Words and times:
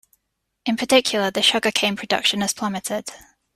In 0.65 0.77
particular, 0.77 1.29
the 1.29 1.43
sugar 1.43 1.69
cane 1.69 1.95
production 1.95 2.41
has 2.41 2.55
plummeted. 2.55 3.07